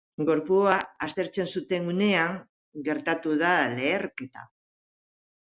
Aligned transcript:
Gorpua 0.27 0.77
aztertzen 1.07 1.51
zuten 1.53 1.91
unean 1.91 2.33
gertatu 2.89 3.37
da 3.45 3.53
leherketa. 3.77 4.49